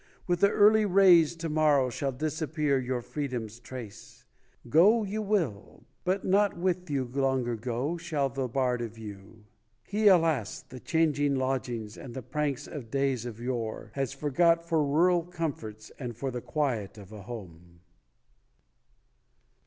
[0.25, 4.25] With the early rays to morrow Shall disappear your freedom's trace,
[4.67, 9.45] Go you will but not with you Longer go shall the bard of you.
[9.83, 14.83] He alas, the changing lodgings, And the pranks of days of yore Has forgot for
[14.83, 17.81] rural comforts And for the quiet of a home.